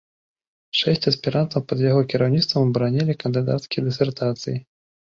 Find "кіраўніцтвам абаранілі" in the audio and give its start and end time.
2.15-3.19